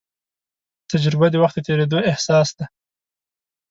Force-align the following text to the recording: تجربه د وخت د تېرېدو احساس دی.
تجربه 0.91 1.27
د 1.31 1.35
وخت 1.43 1.55
د 1.59 1.65
تېرېدو 1.67 1.97
احساس 2.11 2.49
دی. 2.57 2.65